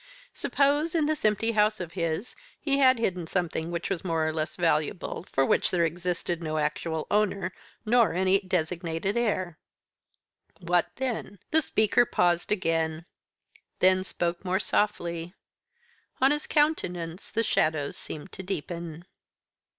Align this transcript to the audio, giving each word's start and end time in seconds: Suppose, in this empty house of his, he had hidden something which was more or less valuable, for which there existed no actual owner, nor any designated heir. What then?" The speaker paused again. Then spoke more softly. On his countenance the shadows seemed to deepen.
Suppose, 0.33 0.95
in 0.95 1.05
this 1.05 1.23
empty 1.23 1.51
house 1.51 1.79
of 1.79 1.91
his, 1.91 2.35
he 2.59 2.79
had 2.79 2.97
hidden 2.97 3.27
something 3.27 3.69
which 3.69 3.87
was 3.91 4.03
more 4.03 4.27
or 4.27 4.33
less 4.33 4.55
valuable, 4.55 5.27
for 5.31 5.45
which 5.45 5.69
there 5.69 5.85
existed 5.85 6.41
no 6.41 6.57
actual 6.57 7.05
owner, 7.11 7.53
nor 7.85 8.11
any 8.11 8.39
designated 8.39 9.15
heir. 9.15 9.59
What 10.59 10.87
then?" 10.95 11.37
The 11.51 11.61
speaker 11.61 12.07
paused 12.07 12.51
again. 12.51 13.05
Then 13.77 14.03
spoke 14.03 14.43
more 14.43 14.59
softly. 14.59 15.35
On 16.19 16.31
his 16.31 16.47
countenance 16.47 17.29
the 17.29 17.43
shadows 17.43 17.95
seemed 17.95 18.31
to 18.31 18.41
deepen. 18.41 19.05